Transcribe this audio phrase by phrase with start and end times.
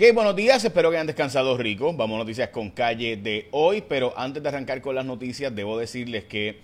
[0.00, 1.92] Ok, buenos días, espero que hayan descansado rico.
[1.92, 5.76] Vamos a noticias con calle de hoy, pero antes de arrancar con las noticias, debo
[5.76, 6.60] decirles que,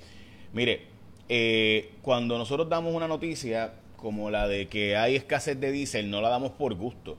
[0.52, 0.82] mire,
[1.28, 6.20] eh, cuando nosotros damos una noticia como la de que hay escasez de diésel, no
[6.20, 7.18] la damos por gusto.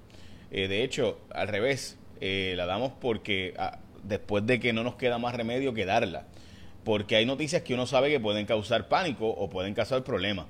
[0.51, 4.95] Eh, de hecho, al revés, eh, la damos porque ah, después de que no nos
[4.95, 6.27] queda más remedio que darla.
[6.85, 10.45] Porque hay noticias que uno sabe que pueden causar pánico o pueden causar problemas.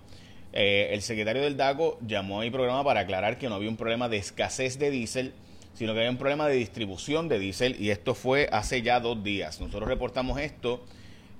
[0.54, 4.09] el secretario del DACO llamó a mi programa para aclarar que no había un problema
[4.09, 5.34] de escasez de diésel,
[5.76, 9.24] sino que había un problema de distribución de diésel y esto fue hace ya dos
[9.24, 9.60] días.
[9.60, 10.83] Nosotros reportamos esto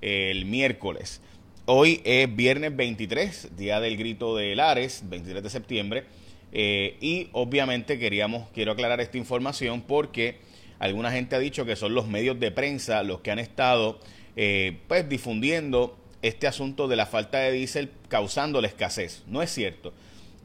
[0.00, 1.20] el miércoles.
[1.64, 6.04] Hoy es viernes 23, día del grito de Lares, 23 de septiembre,
[6.52, 10.38] eh, y obviamente queríamos, quiero aclarar esta información porque
[10.78, 13.98] alguna gente ha dicho que son los medios de prensa los que han estado
[14.36, 19.24] eh, pues difundiendo este asunto de la falta de diésel causando la escasez.
[19.26, 19.92] No es cierto.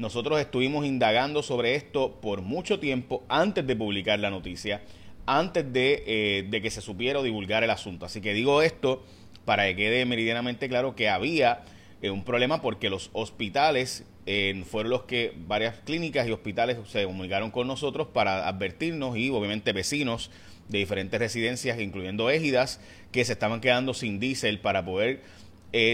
[0.01, 4.81] Nosotros estuvimos indagando sobre esto por mucho tiempo antes de publicar la noticia,
[5.27, 8.07] antes de, eh, que se supiera o divulgar el asunto.
[8.07, 9.05] Así que digo esto
[9.45, 11.65] para que quede meridianamente claro que había
[12.01, 17.05] eh, un problema porque los hospitales eh, fueron los que varias clínicas y hospitales se
[17.05, 20.31] comunicaron con nosotros para advertirnos y obviamente vecinos
[20.67, 25.21] de diferentes residencias, incluyendo égidas, que se estaban quedando sin diésel para poder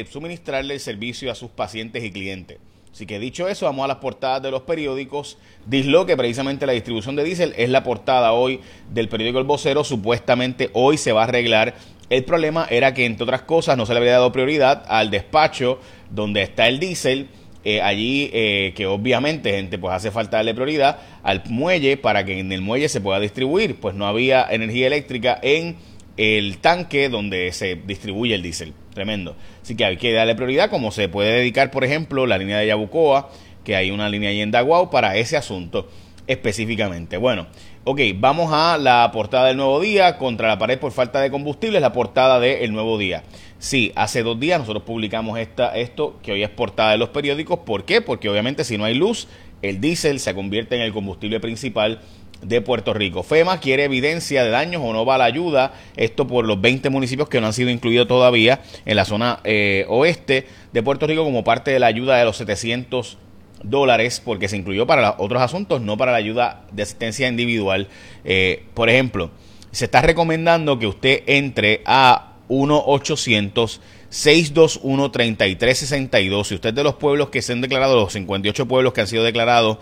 [0.10, 2.58] suministrarle el servicio a sus pacientes y clientes.
[2.98, 5.38] Así que dicho eso, vamos a las portadas de los periódicos.
[5.70, 8.60] que precisamente la distribución de diésel, es la portada hoy
[8.92, 9.84] del periódico El Vocero.
[9.84, 11.76] Supuestamente hoy se va a arreglar.
[12.10, 15.80] El problema era que, entre otras cosas, no se le había dado prioridad al despacho
[16.10, 17.28] donde está el diésel.
[17.64, 22.40] Eh, allí eh, que obviamente gente pues hace falta darle prioridad al muelle para que
[22.40, 25.76] en el muelle se pueda distribuir pues no había energía eléctrica en
[26.16, 28.74] el tanque donde se distribuye el diésel.
[28.98, 29.36] Tremendo.
[29.62, 32.66] Así que hay que darle prioridad, como se puede dedicar, por ejemplo, la línea de
[32.66, 33.30] Yabucoa,
[33.64, 35.88] que hay una línea ahí en Daguau para ese asunto
[36.26, 37.18] específicamente.
[37.18, 37.46] Bueno,
[37.84, 41.78] ok, vamos a la portada del nuevo día contra la pared por falta de combustible,
[41.78, 43.22] es la portada del nuevo día.
[43.60, 47.60] Sí, hace dos días nosotros publicamos esta, esto que hoy es portada de los periódicos.
[47.60, 48.02] ¿Por qué?
[48.02, 49.28] Porque obviamente si no hay luz,
[49.62, 52.02] el diésel se convierte en el combustible principal
[52.42, 53.24] de Puerto Rico.
[53.24, 57.30] FEMA quiere evidencia de daños o no va la ayuda, esto por los 20 municipios
[57.30, 61.44] que no han sido incluidos todavía en la zona eh, oeste de Puerto Rico como
[61.44, 63.18] parte de la ayuda de los 700
[63.64, 67.88] dólares porque se incluyó para otros asuntos, no para la ayuda de asistencia individual.
[68.24, 69.32] Eh, por ejemplo,
[69.72, 76.46] se está recomendando que usted entre a 1-800 621-3362.
[76.46, 79.08] Si usted es de los pueblos que se han declarado, los 58 pueblos que han
[79.08, 79.78] sido declarados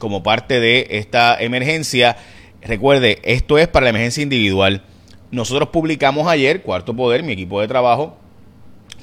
[0.00, 2.16] como parte de esta emergencia.
[2.62, 4.82] Recuerde, esto es para la emergencia individual.
[5.30, 8.16] Nosotros publicamos ayer, Cuarto Poder, mi equipo de trabajo,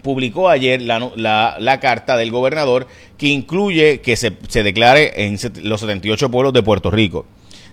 [0.04, 2.88] publicó ayer la, carta del gobernador
[3.18, 7.26] que incluye que se, se declare en los 78 pueblos de Puerto Rico.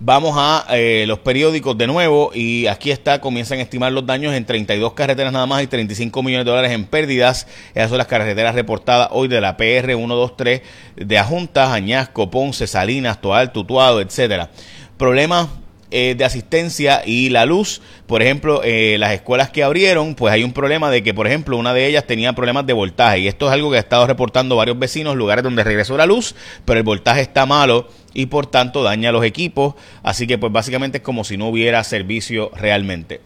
[0.00, 4.34] Vamos a eh, los periódicos de nuevo y aquí está, comienzan a estimar los daños
[4.34, 7.46] en 32 carreteras nada más y 35 millones de dólares en pérdidas.
[7.74, 10.62] Esas son las carreteras reportadas hoy de la PR 123
[10.96, 14.50] de Ajuntas, Añasco, Ponce, Salinas, Toal, Tutuado, etcétera.
[14.98, 15.48] Problemas
[15.96, 17.80] eh, de asistencia y la luz.
[18.08, 21.56] Por ejemplo, eh, las escuelas que abrieron, pues hay un problema de que, por ejemplo,
[21.56, 23.20] una de ellas tenía problemas de voltaje.
[23.20, 26.34] Y esto es algo que ha estado reportando varios vecinos, lugares donde regresó la luz,
[26.64, 29.74] pero el voltaje está malo y por tanto daña los equipos.
[30.02, 33.20] Así que, pues básicamente es como si no hubiera servicio realmente.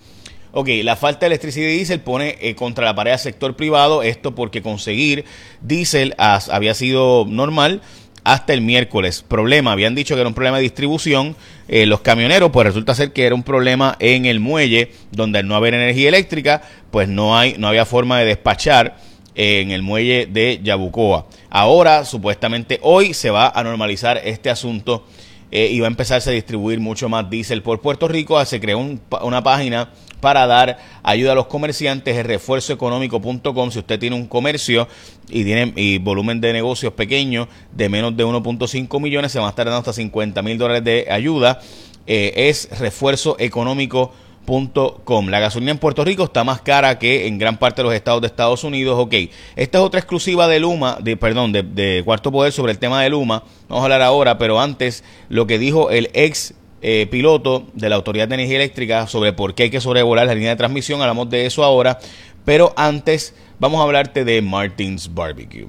[0.53, 4.03] Ok, la falta de electricidad y diésel pone eh, contra la pared al sector privado,
[4.03, 5.27] esto porque conseguir
[5.61, 7.83] diésel había sido normal,
[8.25, 9.25] hasta el miércoles.
[9.27, 11.37] Problema, habían dicho que era un problema de distribución.
[11.69, 15.49] Eh, los camioneros, pues resulta ser que era un problema en el muelle, donde al
[15.49, 18.97] no haber energía eléctrica, pues no, hay, no había forma de despachar
[19.39, 21.27] en el muelle de Yabucoa.
[21.49, 25.05] Ahora, supuestamente hoy, se va a normalizar este asunto
[25.53, 28.45] eh, y va a empezarse a distribuir mucho más diésel por Puerto Rico.
[28.45, 28.85] Se creó
[29.23, 29.91] una página
[30.21, 33.71] para dar ayuda a los comerciantes, es refuerzoeconómico.com.
[33.71, 34.89] Si usted tiene un comercio
[35.29, 39.51] y tiene y volumen de negocios pequeño de menos de 1.5 millones, se van a
[39.51, 41.61] estar dando hasta 50 mil dólares de ayuda.
[42.09, 44.28] Eh, es refuerzoeconómico.com.
[45.29, 48.23] La gasolina en Puerto Rico está más cara que en gran parte de los estados
[48.23, 48.99] de Estados Unidos.
[48.99, 49.15] Ok,
[49.57, 53.03] esta es otra exclusiva de Luma, de, perdón, de, de Cuarto Poder sobre el tema
[53.03, 53.43] de Luma.
[53.69, 57.97] Vamos a hablar ahora, pero antes lo que dijo el ex eh, piloto de la
[57.97, 61.03] Autoridad de Energía Eléctrica sobre por qué hay que sobrevolar la línea de transmisión.
[61.03, 61.99] Hablamos de eso ahora.
[62.47, 65.67] Pero antes vamos a hablarte de Martins Barbecue.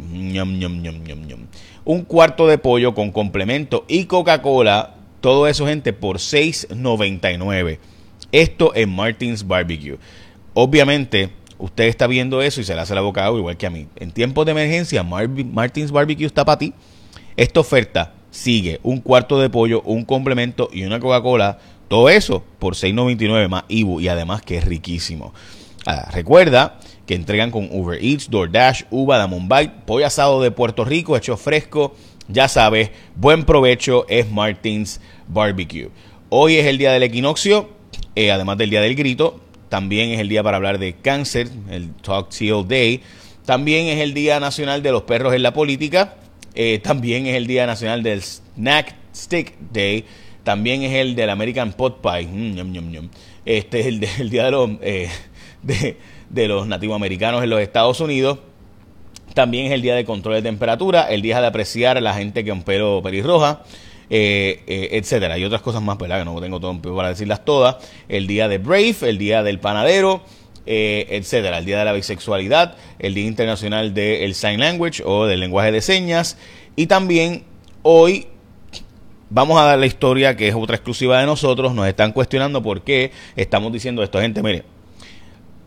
[1.83, 4.95] Un cuarto de pollo con complemento y Coca-Cola.
[5.19, 7.79] Todo eso, gente, por $6.99.
[8.31, 9.97] Esto es Martins Barbecue.
[10.53, 13.69] Obviamente, usted está viendo eso y se le hace la boca agua igual que a
[13.69, 13.87] mí.
[13.95, 16.73] En tiempos de emergencia, Martins Barbecue está para ti.
[17.35, 21.59] Esta oferta sigue un cuarto de pollo, un complemento y una Coca-Cola.
[21.87, 25.33] Todo eso por 6.99 más Ibu y además que es riquísimo.
[25.85, 30.85] Ah, recuerda que entregan con Uber Eats, DoorDash, Uva de Mumbai, pollo asado de Puerto
[30.85, 31.95] Rico, hecho fresco.
[32.27, 35.89] Ya sabes, buen provecho es Martins Barbecue.
[36.29, 37.69] Hoy es el día del equinoccio,
[38.19, 39.39] eh, además del día del grito.
[39.69, 42.99] También es el día para hablar de cáncer, el Talk Till Day.
[43.45, 46.15] También es el Día Nacional de los Perros en la Política.
[46.53, 50.03] Eh, también es el Día Nacional del Snack Stick Day.
[50.43, 52.27] También es el del American Pot Pie.
[52.27, 53.09] Mm,
[53.45, 55.09] este es el, Día de los, eh,
[55.63, 58.39] de, los Nativos Americanos en los Estados Unidos.
[59.33, 61.03] También es el Día de Control de Temperatura.
[61.03, 63.61] El Día de apreciar a la gente que un pelo pelirroja.
[64.09, 65.37] Eh, eh, etcétera.
[65.37, 66.19] Y otras cosas más, ¿verdad?
[66.19, 67.77] Que no tengo todo para decirlas todas.
[68.07, 70.23] El día de Brave, el día del panadero,
[70.65, 71.59] eh, etcétera.
[71.59, 75.81] El Día de la Bisexualidad, el Día Internacional del Sign Language o del lenguaje de
[75.81, 76.37] señas.
[76.75, 77.43] Y también
[77.83, 78.27] hoy
[79.29, 81.75] vamos a dar la historia que es otra exclusiva de nosotros.
[81.75, 84.19] Nos están cuestionando por qué estamos diciendo esto.
[84.19, 84.63] Gente, mire,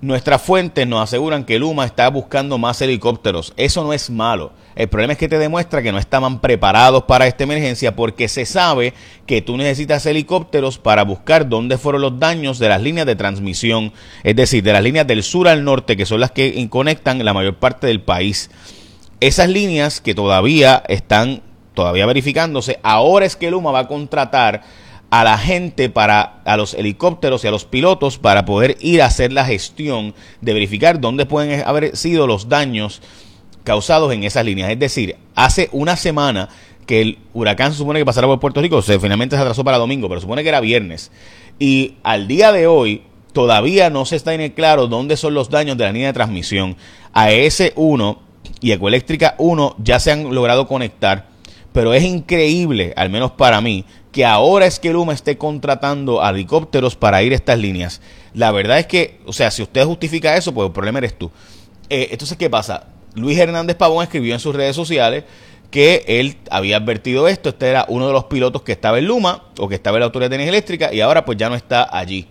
[0.03, 3.55] Nuestras fuentes nos aseguran que Luma está buscando más helicópteros.
[3.57, 4.51] Eso no es malo.
[4.75, 8.45] El problema es que te demuestra que no estaban preparados para esta emergencia porque se
[8.45, 8.95] sabe
[9.27, 13.93] que tú necesitas helicópteros para buscar dónde fueron los daños de las líneas de transmisión,
[14.25, 17.33] es decir, de las líneas del sur al norte, que son las que conectan la
[17.33, 18.51] mayor parte del país.
[19.21, 21.43] Esas líneas que todavía están
[21.75, 24.63] todavía verificándose, ahora es que Luma va a contratar
[25.12, 29.06] a la gente para a los helicópteros y a los pilotos para poder ir a
[29.06, 33.03] hacer la gestión de verificar dónde pueden haber sido los daños
[33.62, 34.70] causados en esas líneas.
[34.70, 36.49] Es decir, hace una semana
[36.87, 39.76] que el huracán se supone que pasará por Puerto Rico, se finalmente se atrasó para
[39.76, 41.11] domingo, pero supone que era viernes.
[41.58, 43.03] Y al día de hoy
[43.35, 46.15] todavía no se está en el claro dónde son los daños de la línea de
[46.15, 46.75] transmisión.
[47.12, 48.17] A S1
[48.62, 51.26] y Ecoeléctrica 1 ya se han logrado conectar,
[51.73, 56.97] pero es increíble, al menos para mí, que ahora es que Luma esté contratando helicópteros
[56.97, 58.01] para ir a estas líneas.
[58.35, 61.31] La verdad es que, o sea, si usted justifica eso, pues el problema eres tú.
[61.89, 62.87] Eh, entonces, ¿qué pasa?
[63.15, 65.25] Luis Hernández Pavón escribió en sus redes sociales
[65.71, 69.45] que él había advertido esto, este era uno de los pilotos que estaba en Luma
[69.59, 71.89] o que estaba en la Autoridad de Energía Eléctrica y ahora pues ya no está
[71.97, 72.29] allí.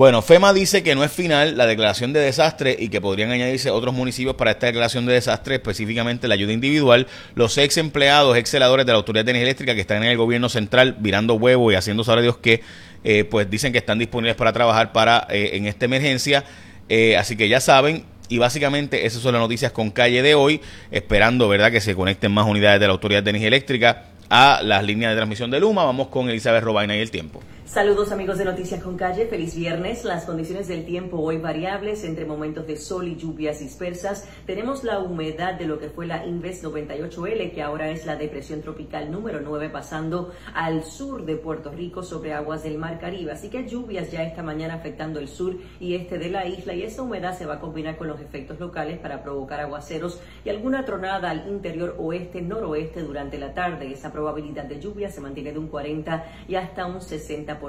[0.00, 3.68] Bueno, FEMA dice que no es final la declaración de desastre y que podrían añadirse
[3.68, 7.06] otros municipios para esta declaración de desastre, específicamente la ayuda individual.
[7.34, 10.16] Los ex empleados, ex celadores de la Autoridad de Energía Eléctrica que están en el
[10.16, 12.62] gobierno central virando huevo y haciendo saber Dios que,
[13.04, 16.44] eh, pues dicen que están disponibles para trabajar para eh, en esta emergencia.
[16.88, 20.62] Eh, así que ya saben, y básicamente esas son las noticias con calle de hoy,
[20.90, 24.82] esperando, ¿verdad?, que se conecten más unidades de la Autoridad de Energía Eléctrica a las
[24.82, 25.84] líneas de transmisión de Luma.
[25.84, 27.42] Vamos con Elizabeth Robaina y el tiempo.
[27.70, 30.04] Saludos amigos de Noticias con Calle, feliz viernes.
[30.04, 34.28] Las condiciones del tiempo hoy variables entre momentos de sol y lluvias dispersas.
[34.44, 38.60] Tenemos la humedad de lo que fue la Inves 98L, que ahora es la depresión
[38.60, 43.30] tropical número 9, pasando al sur de Puerto Rico sobre aguas del Mar Caribe.
[43.30, 46.82] Así que lluvias ya esta mañana afectando el sur y este de la isla y
[46.82, 50.84] esa humedad se va a combinar con los efectos locales para provocar aguaceros y alguna
[50.84, 53.92] tronada al interior oeste, noroeste durante la tarde.
[53.92, 57.59] Esa probabilidad de lluvia se mantiene de un 40 y hasta un 60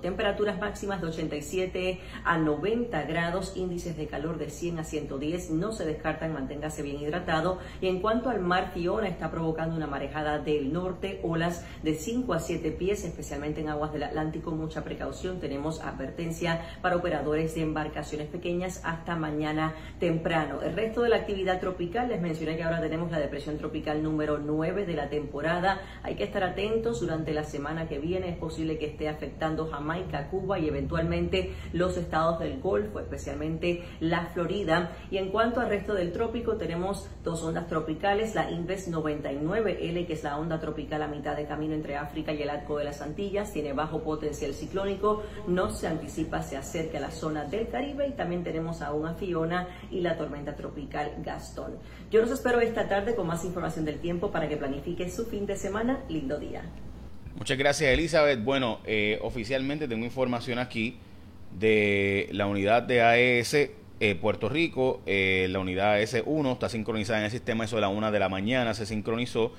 [0.00, 5.50] Temperaturas máximas de 87 a 90 grados, índices de calor de 100 a 110.
[5.50, 7.58] No se descartan, manténgase bien hidratado.
[7.80, 12.32] Y en cuanto al mar, Fiona está provocando una marejada del norte, olas de 5
[12.32, 14.52] a 7 pies, especialmente en aguas del Atlántico.
[14.52, 15.40] Mucha precaución.
[15.40, 20.62] Tenemos advertencia para operadores de embarcaciones pequeñas hasta mañana temprano.
[20.62, 24.38] El resto de la actividad tropical, les mencioné que ahora tenemos la depresión tropical número
[24.38, 25.80] 9 de la temporada.
[26.04, 28.28] Hay que estar atentos durante la semana que viene.
[28.28, 33.82] Es posible que esté afectando afectando Jamaica, Cuba y eventualmente los estados del Golfo, especialmente
[34.00, 34.92] la Florida.
[35.10, 40.12] Y en cuanto al resto del trópico, tenemos dos ondas tropicales, la Inves 99L, que
[40.12, 43.00] es la onda tropical a mitad de camino entre África y el arco de las
[43.00, 48.08] Antillas, tiene bajo potencial ciclónico, no se anticipa se acerque a la zona del Caribe
[48.08, 51.78] y también tenemos aún a Fiona y la tormenta tropical Gastón.
[52.10, 55.46] Yo los espero esta tarde con más información del tiempo para que planifique su fin
[55.46, 56.00] de semana.
[56.08, 56.62] Lindo día.
[57.42, 58.44] Muchas gracias, Elizabeth.
[58.44, 60.94] Bueno, eh, oficialmente tengo información aquí
[61.58, 65.02] de la unidad de AES eh, Puerto Rico.
[65.06, 68.28] Eh, la unidad AES-1 está sincronizada en el sistema, eso de la una de la
[68.28, 69.50] mañana se sincronizó.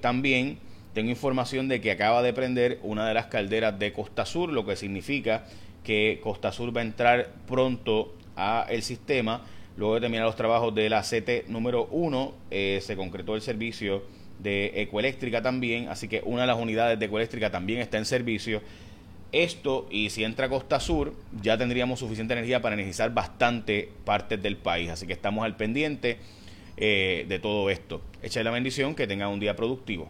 [0.00, 0.58] también
[0.94, 4.66] tengo información de que acaba de prender una de las calderas de Costa Sur, lo
[4.66, 5.44] que significa
[5.84, 9.46] que Costa Sur va a entrar pronto a el sistema.
[9.76, 14.02] Luego de terminar los trabajos de la CT número 1, se concretó el servicio
[14.38, 18.62] de Ecoeléctrica también, así que una de las unidades de Ecoeléctrica también está en servicio.
[19.32, 24.56] Esto, y si entra Costa Sur, ya tendríamos suficiente energía para energizar bastante partes del
[24.56, 26.18] país, así que estamos al pendiente
[26.76, 28.02] eh, de todo esto.
[28.22, 30.08] Echa la bendición, que tenga un día productivo.